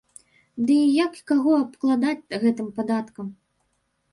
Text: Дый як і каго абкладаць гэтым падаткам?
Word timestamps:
Дый 0.69 0.81
як 1.05 1.13
і 1.19 1.21
каго 1.31 1.51
абкладаць 1.63 2.29
гэтым 2.45 2.73
падаткам? 2.79 3.27